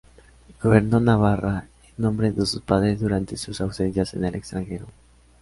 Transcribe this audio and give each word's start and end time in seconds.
Gobernó 0.59 0.99
Navarra 0.99 1.67
en 1.85 1.93
nombre 2.03 2.31
de 2.31 2.43
sus 2.47 2.59
padres 2.63 2.99
durante 3.01 3.37
sus 3.37 3.61
ausencias 3.61 4.15
en 4.15 4.25
el 4.25 4.33
extranjero. 4.33 4.87